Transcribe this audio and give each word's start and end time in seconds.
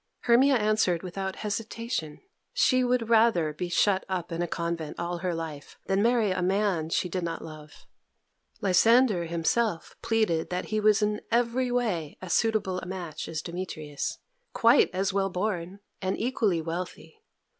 Hermia 0.21 0.55
answered 0.55 1.03
without 1.03 1.35
hesitation: 1.45 2.21
she 2.53 2.83
would 2.83 3.07
rather 3.07 3.53
be 3.53 3.69
shut 3.69 4.03
up 4.09 4.31
in 4.31 4.41
a 4.41 4.47
convent 4.47 4.97
all 4.97 5.19
her 5.19 5.31
life 5.35 5.77
than 5.85 6.01
marry 6.01 6.31
a 6.31 6.41
man 6.41 6.89
she 6.89 7.07
did 7.07 7.21
not 7.21 7.45
love. 7.45 7.85
Lysander 8.61 9.25
himself 9.25 9.95
pleaded 10.01 10.49
that 10.49 10.69
he 10.73 10.79
was 10.79 11.03
in 11.03 11.21
every 11.29 11.69
way 11.69 12.17
as 12.19 12.33
suitable 12.33 12.79
a 12.79 12.87
match 12.87 13.27
as 13.27 13.43
Demetrius 13.43 14.17
quite 14.53 14.89
as 14.91 15.13
well 15.13 15.29
born 15.29 15.81
and 16.01 16.19
equally 16.19 16.63
wealthy. 16.63 17.21